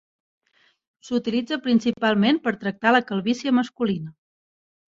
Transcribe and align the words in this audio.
S'utilitza 1.09 1.59
principalment 1.67 2.41
per 2.47 2.55
tractar 2.65 2.95
la 2.97 3.05
calvície 3.13 3.57
masculina. 3.61 4.13